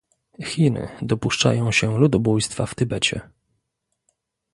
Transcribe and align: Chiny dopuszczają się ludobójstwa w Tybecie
Chiny 0.45 0.87
dopuszczają 1.01 1.71
się 1.71 1.97
ludobójstwa 1.99 2.65
w 2.65 2.75
Tybecie 2.75 3.29